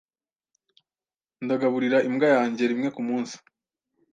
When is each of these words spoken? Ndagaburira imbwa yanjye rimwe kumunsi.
Ndagaburira 1.43 1.97
imbwa 2.07 2.27
yanjye 2.35 2.63
rimwe 2.71 2.87
kumunsi. 2.95 3.35